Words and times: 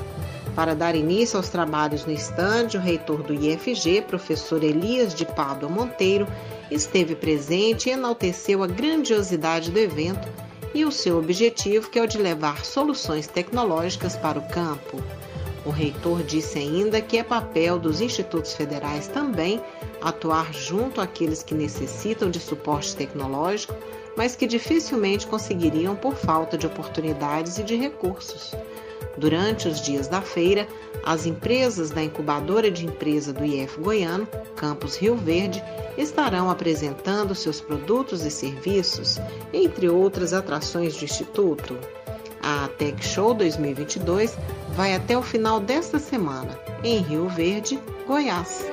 Para 0.54 0.76
dar 0.76 0.94
início 0.94 1.36
aos 1.36 1.48
trabalhos 1.48 2.04
no 2.04 2.12
estande, 2.12 2.76
o 2.76 2.80
reitor 2.80 3.24
do 3.24 3.34
IFG, 3.34 4.02
professor 4.02 4.62
Elias 4.62 5.12
de 5.12 5.24
Pádua 5.24 5.68
Monteiro, 5.68 6.28
esteve 6.70 7.16
presente 7.16 7.88
e 7.88 7.92
enalteceu 7.92 8.62
a 8.62 8.68
grandiosidade 8.68 9.72
do 9.72 9.78
evento 9.78 10.28
e 10.72 10.84
o 10.84 10.92
seu 10.92 11.18
objetivo, 11.18 11.90
que 11.90 11.98
é 11.98 12.02
o 12.02 12.06
de 12.06 12.18
levar 12.18 12.64
soluções 12.64 13.26
tecnológicas 13.26 14.14
para 14.14 14.38
o 14.38 14.48
campo. 14.48 15.02
O 15.64 15.70
reitor 15.70 16.22
disse 16.22 16.58
ainda 16.58 17.00
que 17.00 17.18
é 17.18 17.22
papel 17.22 17.78
dos 17.78 18.00
institutos 18.00 18.54
federais 18.54 19.08
também 19.08 19.60
atuar 20.00 20.52
junto 20.54 21.00
àqueles 21.00 21.42
que 21.42 21.54
necessitam 21.54 22.30
de 22.30 22.40
suporte 22.40 22.96
tecnológico, 22.96 23.74
mas 24.16 24.34
que 24.34 24.46
dificilmente 24.46 25.26
conseguiriam 25.26 25.94
por 25.94 26.14
falta 26.14 26.56
de 26.56 26.66
oportunidades 26.66 27.58
e 27.58 27.62
de 27.62 27.76
recursos. 27.76 28.54
Durante 29.16 29.68
os 29.68 29.82
dias 29.82 30.08
da 30.08 30.22
feira, 30.22 30.66
as 31.04 31.26
empresas 31.26 31.90
da 31.90 32.02
incubadora 32.02 32.70
de 32.70 32.86
empresa 32.86 33.32
do 33.32 33.44
IF 33.44 33.78
Goiano, 33.78 34.26
Campus 34.56 34.96
Rio 34.96 35.16
Verde, 35.16 35.62
estarão 35.98 36.48
apresentando 36.48 37.34
seus 37.34 37.60
produtos 37.60 38.24
e 38.24 38.30
serviços, 38.30 39.18
entre 39.52 39.88
outras 39.88 40.32
atrações 40.32 40.96
do 40.96 41.04
Instituto. 41.04 41.76
A 42.50 42.66
Tech 42.66 43.00
Show 43.06 43.32
2022 43.32 44.36
vai 44.74 44.92
até 44.92 45.16
o 45.16 45.22
final 45.22 45.60
desta 45.60 46.00
semana, 46.00 46.58
em 46.82 46.98
Rio 46.98 47.28
Verde, 47.28 47.78
Goiás. 48.08 48.66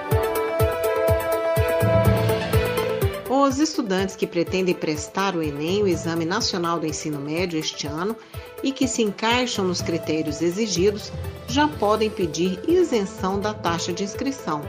Os 3.30 3.60
estudantes 3.60 4.16
que 4.16 4.26
pretendem 4.26 4.74
prestar 4.74 5.36
o 5.36 5.44
Enem, 5.44 5.84
o 5.84 5.88
Exame 5.88 6.26
Nacional 6.26 6.80
do 6.80 6.88
Ensino 6.88 7.20
Médio, 7.20 7.60
este 7.60 7.86
ano, 7.86 8.16
e 8.64 8.72
que 8.72 8.88
se 8.88 9.04
encaixam 9.04 9.64
nos 9.64 9.80
critérios 9.80 10.42
exigidos, 10.42 11.12
já 11.48 11.68
podem 11.68 12.10
pedir 12.10 12.60
isenção 12.68 13.40
da 13.40 13.54
taxa 13.54 13.94
de 13.94 14.04
inscrição. 14.04 14.62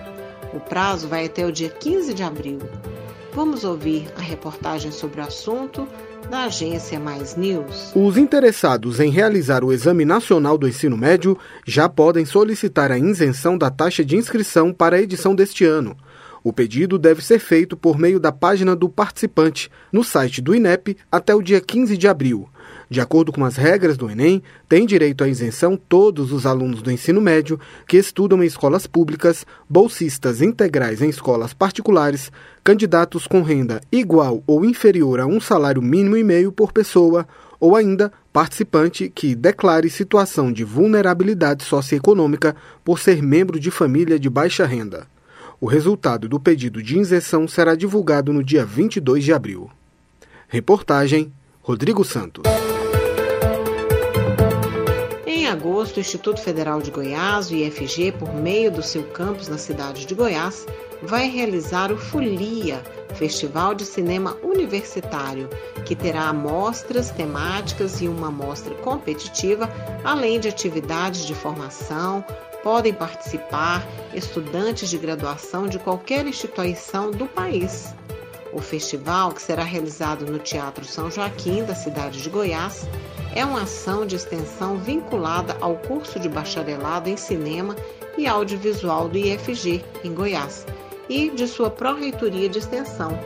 O 0.52 0.60
prazo 0.60 1.08
vai 1.08 1.24
até 1.24 1.46
o 1.46 1.52
dia 1.52 1.70
15 1.70 2.12
de 2.12 2.22
abril. 2.22 2.58
Vamos 3.32 3.62
ouvir 3.62 4.08
a 4.16 4.20
reportagem 4.20 4.90
sobre 4.90 5.20
o 5.20 5.24
assunto 5.24 5.86
da 6.30 6.44
agência 6.44 6.98
Mais 6.98 7.36
News. 7.36 7.92
Os 7.94 8.16
interessados 8.16 9.00
em 9.00 9.10
realizar 9.10 9.62
o 9.62 9.72
Exame 9.72 10.04
Nacional 10.04 10.58
do 10.58 10.66
Ensino 10.66 10.96
Médio 10.96 11.38
já 11.66 11.88
podem 11.88 12.24
solicitar 12.24 12.90
a 12.90 12.98
isenção 12.98 13.56
da 13.56 13.70
taxa 13.70 14.04
de 14.04 14.16
inscrição 14.16 14.72
para 14.72 14.96
a 14.96 15.00
edição 15.00 15.34
deste 15.34 15.64
ano. 15.64 15.96
O 16.42 16.52
pedido 16.52 16.98
deve 16.98 17.22
ser 17.22 17.38
feito 17.38 17.76
por 17.76 17.98
meio 17.98 18.18
da 18.18 18.32
página 18.32 18.74
do 18.74 18.88
participante 18.88 19.70
no 19.92 20.02
site 20.02 20.40
do 20.40 20.54
INEP 20.54 20.96
até 21.10 21.34
o 21.34 21.42
dia 21.42 21.60
15 21.60 21.96
de 21.96 22.08
abril. 22.08 22.48
De 22.90 23.02
acordo 23.02 23.30
com 23.32 23.44
as 23.44 23.56
regras 23.56 23.98
do 23.98 24.10
Enem, 24.10 24.42
têm 24.66 24.86
direito 24.86 25.22
à 25.22 25.28
isenção 25.28 25.76
todos 25.76 26.32
os 26.32 26.46
alunos 26.46 26.80
do 26.80 26.90
ensino 26.90 27.20
médio 27.20 27.60
que 27.86 27.98
estudam 27.98 28.42
em 28.42 28.46
escolas 28.46 28.86
públicas, 28.86 29.44
bolsistas 29.68 30.40
integrais 30.40 31.02
em 31.02 31.10
escolas 31.10 31.52
particulares, 31.52 32.32
candidatos 32.64 33.26
com 33.26 33.42
renda 33.42 33.82
igual 33.92 34.42
ou 34.46 34.64
inferior 34.64 35.20
a 35.20 35.26
um 35.26 35.38
salário 35.38 35.82
mínimo 35.82 36.16
e 36.16 36.24
meio 36.24 36.50
por 36.50 36.72
pessoa, 36.72 37.28
ou 37.60 37.76
ainda 37.76 38.10
participante 38.32 39.10
que 39.14 39.34
declare 39.34 39.90
situação 39.90 40.50
de 40.50 40.64
vulnerabilidade 40.64 41.64
socioeconômica 41.64 42.56
por 42.82 42.98
ser 42.98 43.22
membro 43.22 43.60
de 43.60 43.70
família 43.70 44.18
de 44.18 44.30
baixa 44.30 44.64
renda. 44.64 45.06
O 45.60 45.66
resultado 45.66 46.28
do 46.28 46.40
pedido 46.40 46.82
de 46.82 46.98
isenção 46.98 47.46
será 47.46 47.74
divulgado 47.74 48.32
no 48.32 48.42
dia 48.42 48.64
22 48.64 49.24
de 49.24 49.32
abril. 49.32 49.68
Reportagem 50.48 51.30
Rodrigo 51.60 52.04
Santos 52.04 52.44
agosto, 55.48 55.96
o 55.96 56.00
Instituto 56.00 56.40
Federal 56.40 56.80
de 56.80 56.90
Goiás, 56.90 57.50
o 57.50 57.54
IFG, 57.54 58.12
por 58.12 58.32
meio 58.34 58.70
do 58.70 58.82
seu 58.82 59.02
campus 59.04 59.48
na 59.48 59.58
cidade 59.58 60.06
de 60.06 60.14
Goiás, 60.14 60.66
vai 61.02 61.28
realizar 61.28 61.92
o 61.92 61.96
Folia, 61.96 62.82
Festival 63.14 63.74
de 63.74 63.84
Cinema 63.84 64.36
Universitário, 64.42 65.48
que 65.84 65.96
terá 65.96 66.28
amostras 66.28 67.10
temáticas 67.10 68.00
e 68.00 68.08
uma 68.08 68.28
amostra 68.28 68.74
competitiva, 68.76 69.68
além 70.04 70.38
de 70.38 70.48
atividades 70.48 71.26
de 71.26 71.34
formação. 71.34 72.24
Podem 72.62 72.92
participar 72.92 73.86
estudantes 74.14 74.90
de 74.90 74.98
graduação 74.98 75.66
de 75.66 75.78
qualquer 75.78 76.26
instituição 76.26 77.10
do 77.10 77.26
país. 77.26 77.94
O 78.58 78.60
festival, 78.60 79.30
que 79.30 79.40
será 79.40 79.62
realizado 79.62 80.26
no 80.26 80.36
Teatro 80.40 80.84
São 80.84 81.08
Joaquim, 81.08 81.62
da 81.62 81.76
cidade 81.76 82.20
de 82.20 82.28
Goiás, 82.28 82.88
é 83.32 83.44
uma 83.44 83.62
ação 83.62 84.04
de 84.04 84.16
extensão 84.16 84.76
vinculada 84.78 85.56
ao 85.60 85.76
curso 85.76 86.18
de 86.18 86.28
bacharelado 86.28 87.08
em 87.08 87.16
cinema 87.16 87.76
e 88.16 88.26
audiovisual 88.26 89.08
do 89.08 89.16
IFG, 89.16 89.84
em 90.02 90.12
Goiás, 90.12 90.66
e 91.08 91.30
de 91.30 91.46
sua 91.46 91.70
pró-reitoria 91.70 92.48
de 92.48 92.58
extensão. 92.58 93.16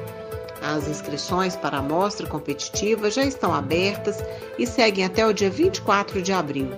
As 0.60 0.86
inscrições 0.86 1.56
para 1.56 1.78
a 1.78 1.82
mostra 1.82 2.26
competitiva 2.26 3.10
já 3.10 3.24
estão 3.24 3.54
abertas 3.54 4.22
e 4.58 4.66
seguem 4.66 5.02
até 5.02 5.26
o 5.26 5.32
dia 5.32 5.48
24 5.48 6.20
de 6.20 6.30
abril. 6.30 6.68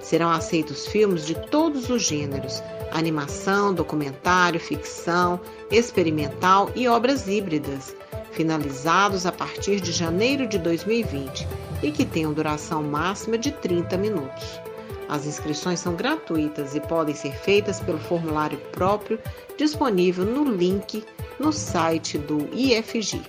Serão 0.00 0.30
aceitos 0.30 0.86
filmes 0.86 1.26
de 1.26 1.34
todos 1.34 1.90
os 1.90 2.04
gêneros: 2.06 2.62
animação, 2.94 3.74
documentário, 3.74 4.60
ficção, 4.60 5.40
experimental 5.70 6.70
e 6.76 6.86
obras 6.86 7.26
híbridas, 7.26 7.94
finalizados 8.30 9.26
a 9.26 9.32
partir 9.32 9.80
de 9.80 9.92
janeiro 9.92 10.46
de 10.46 10.58
2020 10.58 11.46
e 11.82 11.90
que 11.90 12.06
tenham 12.06 12.32
duração 12.32 12.82
máxima 12.82 13.36
de 13.36 13.50
30 13.50 13.98
minutos. 13.98 14.60
As 15.08 15.26
inscrições 15.26 15.80
são 15.80 15.94
gratuitas 15.94 16.74
e 16.74 16.80
podem 16.80 17.14
ser 17.14 17.32
feitas 17.32 17.80
pelo 17.80 17.98
formulário 17.98 18.58
próprio 18.72 19.18
disponível 19.58 20.24
no 20.24 20.44
link 20.44 21.04
no 21.38 21.52
site 21.52 22.16
do 22.16 22.48
IFG. 22.54 23.20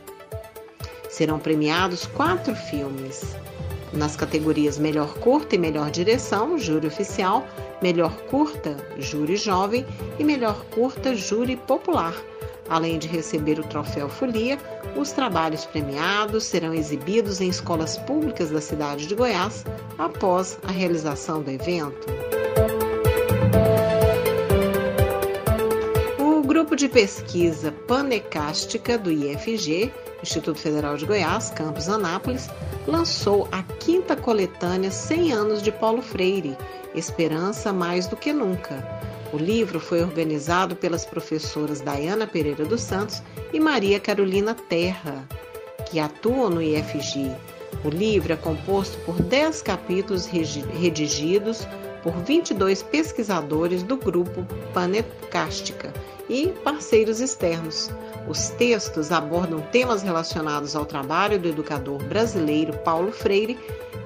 Serão 1.10 1.40
premiados 1.40 2.06
quatro 2.06 2.56
filmes. 2.56 3.36
Nas 3.94 4.16
categorias 4.16 4.78
Melhor 4.78 5.14
Curta 5.20 5.56
e 5.56 5.58
Melhor 5.58 5.90
Direção, 5.90 6.58
Júri 6.58 6.88
Oficial, 6.88 7.46
Melhor 7.82 8.16
Curta, 8.30 8.78
Júri 8.98 9.36
Jovem 9.36 9.86
e 10.18 10.24
Melhor 10.24 10.66
Curta, 10.74 11.16
Júri 11.16 11.56
Popular. 11.56 12.16
Além 12.70 12.98
de 12.98 13.08
receber 13.08 13.60
o 13.60 13.64
troféu 13.64 14.10
Folia, 14.10 14.58
os 14.96 15.12
trabalhos 15.12 15.66
premiados 15.66 16.46
serão 16.46 16.74
exibidos 16.74 17.42
em 17.42 17.50
escolas 17.50 17.98
públicas 17.98 18.50
da 18.50 18.62
cidade 18.62 19.08
de 19.08 19.14
Goiás 19.14 19.66
após 19.98 20.58
a 20.64 20.72
realização 20.72 21.44
do 21.44 21.52
evento. 21.52 22.08
O 26.18 26.42
grupo 26.42 26.76
de 26.76 26.88
pesquisa 26.88 27.72
Panecástica 27.88 28.98
do 28.98 29.12
IFG, 29.12 29.92
Instituto 30.24 30.60
Federal 30.60 30.98
de 30.98 31.06
Goiás, 31.06 31.52
campus 31.52 31.88
Anápolis, 31.88 32.50
lançou 32.88 33.48
a 33.52 33.64
quinta 33.64 34.16
coletânea 34.16 34.92
100 34.92 35.32
anos 35.34 35.62
de 35.62 35.72
Paulo 35.72 36.02
Freire, 36.02 36.58
Esperança 36.94 37.74
Mais 37.74 38.08
do 38.08 38.16
que 38.16 38.32
Nunca 38.32 39.06
o 39.36 39.38
livro 39.38 39.82
foi 39.82 40.02
organizado 40.02 40.78
pelas 40.78 41.06
professoras 41.06 41.82
Dayana 41.82 42.26
Pereira 42.26 42.64
dos 42.64 42.80
Santos 42.80 43.22
e 43.52 43.60
Maria 43.60 44.00
Carolina 44.00 44.56
Terra, 44.56 45.28
que 45.90 46.00
atuam 46.00 46.50
no 46.50 46.62
IFG. 46.62 47.36
O 47.84 47.90
livro 47.90 48.32
é 48.32 48.38
composto 48.38 48.98
por 49.00 49.22
10 49.22 49.62
capítulos 49.62 50.26
redigidos 50.26 51.68
por 52.06 52.14
22 52.14 52.84
pesquisadores 52.84 53.82
do 53.82 53.98
grupo 53.98 54.46
Panecástica 54.72 55.92
e 56.30 56.50
parceiros 56.64 57.20
externos. 57.20 57.90
Os 58.28 58.50
textos 58.50 59.12
abordam 59.12 59.60
temas 59.72 60.04
relacionados 60.04 60.76
ao 60.76 60.86
trabalho 60.86 61.40
do 61.40 61.48
educador 61.48 61.98
brasileiro 62.04 62.78
Paulo 62.78 63.12
Freire, 63.12 63.58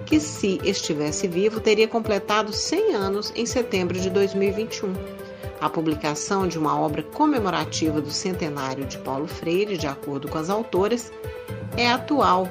que, 0.06 0.18
se 0.18 0.62
estivesse 0.64 1.28
vivo, 1.28 1.60
teria 1.60 1.90
completado 1.90 2.54
100 2.54 2.96
anos 2.96 3.34
em 3.36 3.46
setembro 3.46 4.00
de 4.00 4.10
2021. 4.10 4.94
A 5.60 5.70
publicação 5.70 6.48
de 6.48 6.58
uma 6.58 6.80
obra 6.80 7.04
comemorativa 7.04 8.00
do 8.00 8.12
centenário 8.12 8.86
de 8.86 8.98
Paulo 9.00 9.28
Freire, 9.28 9.78
de 9.78 9.88
acordo 9.88 10.30
com 10.30 10.38
as 10.38 10.50
autoras, 10.50 11.12
é 11.76 11.90
atual 11.92 12.50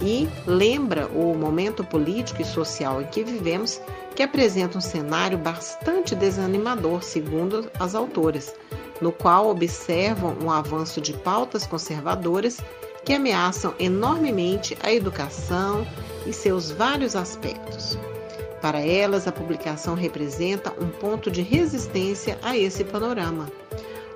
e 0.00 0.28
lembra 0.44 1.06
o 1.06 1.34
momento 1.34 1.84
político 1.84 2.42
e 2.42 2.44
social 2.44 3.00
em 3.00 3.06
que 3.06 3.22
vivemos, 3.22 3.80
que 4.14 4.22
apresenta 4.22 4.78
um 4.78 4.80
cenário 4.80 5.38
bastante 5.38 6.14
desanimador, 6.14 7.02
segundo 7.02 7.70
as 7.78 7.94
autoras, 7.94 8.54
no 9.00 9.10
qual 9.10 9.48
observam 9.48 10.36
um 10.42 10.50
avanço 10.50 11.00
de 11.00 11.12
pautas 11.12 11.66
conservadoras 11.66 12.58
que 13.04 13.14
ameaçam 13.14 13.74
enormemente 13.78 14.76
a 14.82 14.92
educação 14.92 15.86
e 16.26 16.32
seus 16.32 16.70
vários 16.70 17.16
aspectos. 17.16 17.98
Para 18.60 18.80
elas, 18.80 19.26
a 19.26 19.32
publicação 19.32 19.94
representa 19.94 20.72
um 20.80 20.88
ponto 20.88 21.30
de 21.30 21.42
resistência 21.42 22.38
a 22.42 22.56
esse 22.56 22.84
panorama. 22.84 23.50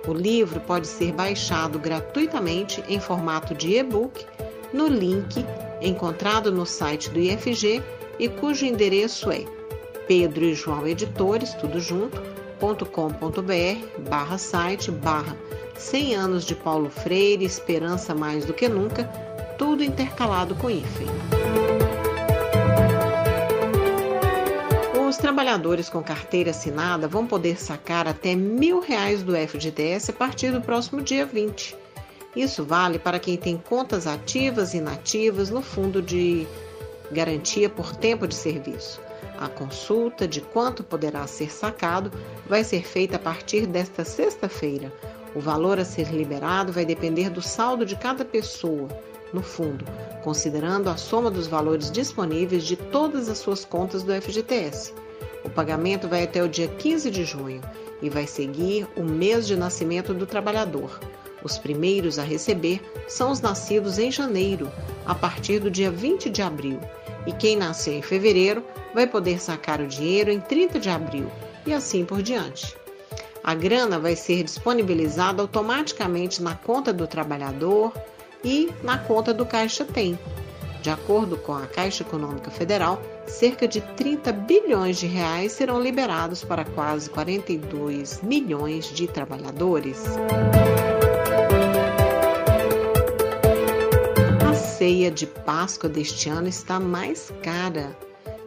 O 0.06 0.12
livro 0.12 0.60
pode 0.60 0.86
ser 0.86 1.12
baixado 1.12 1.80
gratuitamente 1.80 2.82
em 2.88 3.00
formato 3.00 3.54
de 3.54 3.76
e-book 3.76 4.24
no 4.72 4.86
link 4.86 5.44
encontrado 5.80 6.52
no 6.52 6.64
site 6.64 7.10
do 7.10 7.18
IFG 7.18 7.82
e 8.18 8.28
cujo 8.28 8.64
endereço 8.64 9.30
é 9.32 9.55
Pedro 10.06 10.44
e 10.44 10.54
João 10.54 10.86
Editores, 10.86 11.52
tudo 11.54 11.80
junto, 11.80 12.22
.com.br 12.58 14.08
barra 14.08 14.38
site 14.38 14.90
barra 14.90 15.36
100 15.76 16.14
anos 16.14 16.44
de 16.44 16.54
Paulo 16.54 16.88
Freire, 16.88 17.44
Esperança 17.44 18.14
Mais 18.14 18.44
do 18.44 18.54
que 18.54 18.68
Nunca, 18.68 19.04
tudo 19.58 19.82
intercalado 19.82 20.54
com 20.54 20.70
hífen. 20.70 21.06
Os 25.06 25.16
trabalhadores 25.16 25.88
com 25.88 26.02
carteira 26.02 26.50
assinada 26.50 27.06
vão 27.06 27.26
poder 27.26 27.60
sacar 27.60 28.08
até 28.08 28.34
mil 28.34 28.80
reais 28.80 29.22
do 29.22 29.34
FGTS 29.34 30.10
a 30.10 30.14
partir 30.14 30.50
do 30.50 30.60
próximo 30.60 31.02
dia 31.02 31.26
20. 31.26 31.76
Isso 32.34 32.64
vale 32.64 32.98
para 32.98 33.18
quem 33.18 33.36
tem 33.36 33.56
contas 33.56 34.06
ativas 34.06 34.74
e 34.74 34.78
inativas 34.78 35.48
no 35.48 35.62
Fundo 35.62 36.02
de 36.02 36.46
Garantia 37.10 37.68
por 37.68 37.96
Tempo 37.96 38.26
de 38.26 38.34
Serviço. 38.34 39.05
A 39.38 39.48
consulta 39.48 40.26
de 40.26 40.40
quanto 40.40 40.82
poderá 40.82 41.26
ser 41.26 41.50
sacado 41.52 42.10
vai 42.48 42.64
ser 42.64 42.82
feita 42.82 43.16
a 43.16 43.18
partir 43.18 43.66
desta 43.66 44.04
sexta-feira. 44.04 44.92
O 45.34 45.40
valor 45.40 45.78
a 45.78 45.84
ser 45.84 46.08
liberado 46.08 46.72
vai 46.72 46.84
depender 46.84 47.28
do 47.28 47.42
saldo 47.42 47.84
de 47.84 47.96
cada 47.96 48.24
pessoa 48.24 48.88
no 49.32 49.42
fundo, 49.42 49.84
considerando 50.22 50.88
a 50.88 50.96
soma 50.96 51.30
dos 51.30 51.46
valores 51.46 51.90
disponíveis 51.90 52.64
de 52.64 52.76
todas 52.76 53.28
as 53.28 53.38
suas 53.38 53.64
contas 53.64 54.02
do 54.02 54.12
FGTS. 54.12 54.94
O 55.44 55.50
pagamento 55.50 56.08
vai 56.08 56.24
até 56.24 56.42
o 56.42 56.48
dia 56.48 56.68
15 56.68 57.10
de 57.10 57.24
junho 57.24 57.60
e 58.00 58.08
vai 58.08 58.26
seguir 58.26 58.86
o 58.96 59.02
mês 59.02 59.46
de 59.46 59.56
nascimento 59.56 60.14
do 60.14 60.26
trabalhador. 60.26 60.98
Os 61.42 61.58
primeiros 61.58 62.18
a 62.18 62.22
receber 62.22 62.80
são 63.06 63.30
os 63.30 63.40
nascidos 63.40 63.98
em 63.98 64.10
janeiro, 64.10 64.70
a 65.04 65.14
partir 65.14 65.60
do 65.60 65.70
dia 65.70 65.90
20 65.90 66.30
de 66.30 66.42
abril, 66.42 66.80
e 67.26 67.32
quem 67.32 67.56
nasceu 67.56 67.94
em 67.94 68.02
fevereiro 68.02 68.64
vai 68.94 69.06
poder 69.06 69.40
sacar 69.40 69.80
o 69.80 69.86
dinheiro 69.86 70.30
em 70.30 70.40
30 70.40 70.78
de 70.78 70.88
abril, 70.88 71.30
e 71.66 71.72
assim 71.72 72.04
por 72.04 72.22
diante. 72.22 72.76
A 73.42 73.54
grana 73.54 73.98
vai 73.98 74.16
ser 74.16 74.42
disponibilizada 74.42 75.42
automaticamente 75.42 76.42
na 76.42 76.54
conta 76.54 76.92
do 76.92 77.06
trabalhador 77.06 77.92
e 78.44 78.70
na 78.82 78.98
conta 78.98 79.32
do 79.34 79.44
Caixa 79.44 79.84
Tem, 79.84 80.18
de 80.86 80.90
acordo 80.90 81.36
com 81.36 81.52
a 81.52 81.66
Caixa 81.66 82.04
Econômica 82.04 82.48
Federal, 82.48 83.02
cerca 83.26 83.66
de 83.66 83.80
30 83.80 84.30
bilhões 84.32 84.98
de 84.98 85.06
reais 85.08 85.50
serão 85.50 85.80
liberados 85.82 86.44
para 86.44 86.64
quase 86.64 87.10
42 87.10 88.22
milhões 88.22 88.86
de 88.94 89.08
trabalhadores. 89.08 90.04
Ceia 94.86 95.10
de 95.10 95.26
Páscoa 95.26 95.90
deste 95.90 96.28
ano 96.28 96.46
está 96.46 96.78
mais 96.78 97.32
cara. 97.42 97.98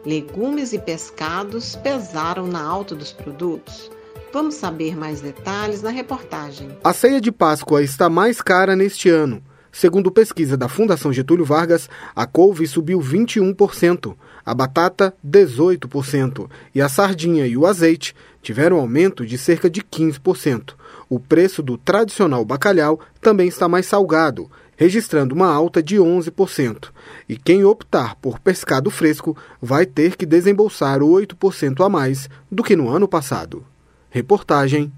Legumes 0.06 0.72
e 0.72 0.78
pescados 0.78 1.76
pesaram 1.76 2.46
na 2.46 2.62
alta 2.62 2.94
dos 2.94 3.12
produtos. 3.12 3.90
Vamos 4.32 4.54
saber 4.54 4.96
mais 4.96 5.20
detalhes 5.20 5.82
na 5.82 5.90
reportagem. 5.90 6.70
A 6.82 6.94
ceia 6.94 7.20
de 7.20 7.30
Páscoa 7.30 7.82
está 7.82 8.08
mais 8.08 8.40
cara 8.40 8.74
neste 8.74 9.10
ano. 9.10 9.42
Segundo 9.70 10.10
pesquisa 10.10 10.56
da 10.56 10.66
Fundação 10.66 11.12
Getúlio 11.12 11.44
Vargas, 11.44 11.90
a 12.16 12.24
couve 12.24 12.66
subiu 12.66 13.00
21%, 13.00 14.16
a 14.44 14.54
batata 14.54 15.14
18% 15.22 16.48
e 16.74 16.80
a 16.80 16.88
sardinha 16.88 17.46
e 17.46 17.54
o 17.54 17.66
azeite 17.66 18.14
tiveram 18.40 18.80
aumento 18.80 19.26
de 19.26 19.36
cerca 19.36 19.68
de 19.68 19.82
15%. 19.82 20.72
O 21.06 21.20
preço 21.20 21.62
do 21.62 21.76
tradicional 21.76 22.46
bacalhau 22.46 22.98
também 23.20 23.46
está 23.46 23.68
mais 23.68 23.84
salgado, 23.84 24.50
registrando 24.80 25.34
uma 25.34 25.52
alta 25.52 25.82
de 25.82 25.96
11%. 25.96 26.88
E 27.28 27.36
quem 27.36 27.66
optar 27.66 28.16
por 28.16 28.38
pescado 28.38 28.90
fresco 28.90 29.36
vai 29.60 29.84
ter 29.84 30.16
que 30.16 30.24
desembolsar 30.24 31.00
8% 31.00 31.84
a 31.84 31.88
mais 31.90 32.30
do 32.50 32.62
que 32.62 32.74
no 32.74 32.88
ano 32.88 33.06
passado. 33.06 33.62
Reportagem 34.08 34.90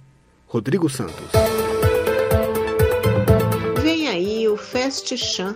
Rodrigo 0.46 0.88
Santos. 0.88 1.32
Festixan, 4.72 5.54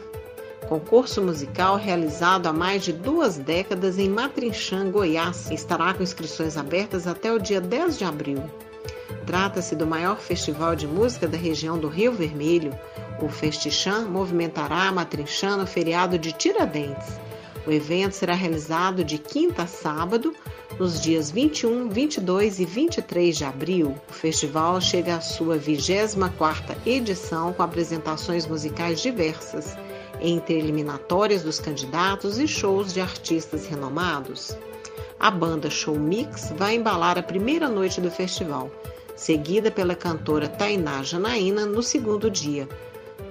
concurso 0.69 1.23
musical 1.23 1.77
realizado 1.77 2.47
há 2.49 2.53
mais 2.53 2.85
de 2.85 2.93
duas 2.93 3.39
décadas 3.39 3.99
em 3.99 4.11
Matrinchã, 4.11 4.91
Goiás, 4.91 5.51
estará 5.51 5.95
com 5.95 6.03
inscrições 6.03 6.57
abertas 6.57 7.07
até 7.07 7.33
o 7.33 7.39
dia 7.39 7.61
10 7.61 7.99
de 7.99 8.05
abril. 8.05 8.43
Trata-se 9.27 9.75
do 9.75 9.87
maior 9.87 10.19
festival 10.19 10.77
de 10.77 10.87
música 10.87 11.27
da 11.27 11.37
região 11.37 11.79
do 11.79 11.89
Rio 11.89 12.13
Vermelho. 12.13 12.73
O 13.21 13.29
Festixan 13.29 14.07
movimentará 14.07 14.91
Matrinchã 14.93 15.57
no 15.57 15.67
feriado 15.67 16.19
de 16.19 16.33
Tiradentes. 16.33 17.19
O 17.67 17.73
evento 17.73 18.13
será 18.13 18.35
realizado 18.35 19.03
de 19.03 19.19
quinta 19.19 19.63
a 19.63 19.67
sábado, 19.67 20.33
nos 20.79 21.01
dias 21.01 21.31
21, 21.33 21.89
22 21.89 22.61
e 22.61 22.65
23 22.65 23.37
de 23.37 23.45
abril. 23.45 23.97
O 24.09 24.13
festival 24.13 24.81
chega 24.81 25.17
à 25.17 25.21
sua 25.21 25.59
24ª 25.59 26.77
edição 26.87 27.53
com 27.53 27.63
apresentações 27.63 28.47
musicais 28.47 29.01
diversas, 29.01 29.77
entre 30.21 30.55
eliminatórias 30.55 31.43
dos 31.43 31.59
candidatos 31.59 32.39
e 32.39 32.47
shows 32.47 32.93
de 32.93 33.01
artistas 33.01 33.67
renomados. 33.67 34.57
A 35.19 35.31
banda 35.31 35.69
Show 35.69 35.99
Mix 35.99 36.53
vai 36.57 36.77
embalar 36.77 37.19
a 37.19 37.23
primeira 37.23 37.69
noite 37.69 38.01
do 38.01 38.11
festival, 38.11 38.71
seguida 39.17 39.71
pela 39.71 39.97
cantora 39.97 40.49
Tainá 40.49 41.03
Janaína 41.03 41.67
no 41.67 41.83
segundo 41.83 42.31
dia, 42.31 42.69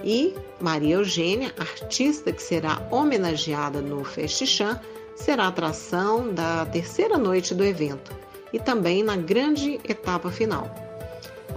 e 0.04 0.36
Maria 0.60 0.96
Eugênia, 0.96 1.54
artista 1.58 2.32
que 2.32 2.42
será 2.42 2.86
homenageada 2.92 3.82
no 3.82 4.04
Festixan, 4.04 4.80
será 5.16 5.48
atração 5.48 6.34
da 6.34 6.66
terceira 6.66 7.18
noite 7.18 7.56
do 7.56 7.64
evento 7.64 8.12
e 8.52 8.60
também 8.60 9.04
na 9.04 9.16
grande 9.16 9.80
etapa 9.88 10.30
final. 10.30 10.70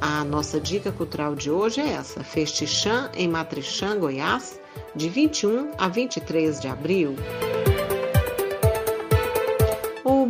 A 0.00 0.22
nossa 0.24 0.60
dica 0.60 0.92
cultural 0.92 1.34
de 1.34 1.50
hoje 1.50 1.80
é 1.80 1.88
essa: 1.88 2.22
Festixan 2.22 3.10
em 3.14 3.28
Matrixã, 3.28 3.98
Goiás, 3.98 4.60
de 4.94 5.08
21 5.08 5.72
a 5.76 5.88
23 5.88 6.60
de 6.60 6.68
abril. 6.68 7.16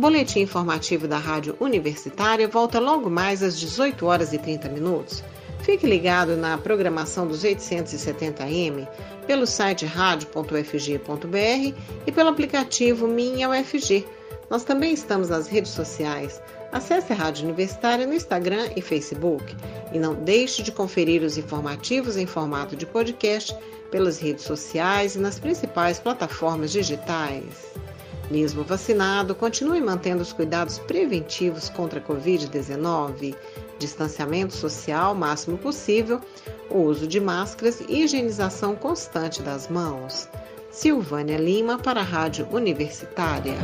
O 0.09 0.11
boletim 0.11 0.39
informativo 0.39 1.07
da 1.07 1.19
Rádio 1.19 1.55
Universitária 1.59 2.47
volta 2.47 2.79
logo 2.79 3.11
mais 3.11 3.43
às 3.43 3.59
18 3.59 4.07
horas 4.07 4.33
e 4.33 4.39
30 4.39 4.67
minutos. 4.69 5.23
Fique 5.59 5.85
ligado 5.85 6.35
na 6.35 6.57
programação 6.57 7.27
dos 7.27 7.43
870M 7.43 8.87
pelo 9.27 9.45
site 9.45 9.85
radio.ufg.br 9.85 11.75
e 12.07 12.11
pelo 12.11 12.29
aplicativo 12.29 13.07
Minha 13.07 13.51
UFG. 13.51 14.03
Nós 14.49 14.63
também 14.63 14.93
estamos 14.93 15.29
nas 15.29 15.47
redes 15.47 15.73
sociais. 15.73 16.41
Acesse 16.71 17.13
a 17.13 17.15
Rádio 17.15 17.45
Universitária 17.45 18.07
no 18.07 18.15
Instagram 18.15 18.67
e 18.75 18.81
Facebook. 18.81 19.55
E 19.93 19.99
não 19.99 20.15
deixe 20.15 20.63
de 20.63 20.71
conferir 20.71 21.21
os 21.21 21.37
informativos 21.37 22.17
em 22.17 22.25
formato 22.25 22.75
de 22.75 22.87
podcast 22.87 23.55
pelas 23.91 24.17
redes 24.17 24.43
sociais 24.43 25.13
e 25.13 25.19
nas 25.19 25.37
principais 25.37 25.99
plataformas 25.99 26.71
digitais. 26.71 27.77
Mesmo 28.29 28.63
vacinado, 28.63 29.33
continue 29.33 29.81
mantendo 29.81 30.21
os 30.21 30.31
cuidados 30.31 30.77
preventivos 30.79 31.69
contra 31.69 31.99
a 31.99 32.03
Covid-19 32.03 33.35
distanciamento 33.79 34.53
social 34.53 35.15
máximo 35.15 35.57
possível, 35.57 36.21
uso 36.69 37.07
de 37.07 37.19
máscaras 37.19 37.79
e 37.87 38.03
higienização 38.03 38.75
constante 38.75 39.41
das 39.41 39.67
mãos. 39.67 40.27
Silvânia 40.69 41.37
Lima 41.37 41.79
para 41.79 42.01
a 42.01 42.03
Rádio 42.03 42.47
Universitária. 42.51 43.55